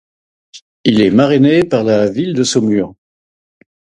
Il 0.83 0.99
est 0.99 1.11
marrainé 1.11 1.63
par 1.63 1.83
la 1.83 2.09
ville 2.09 2.33
de 2.33 2.43
Saumur. 2.43 2.95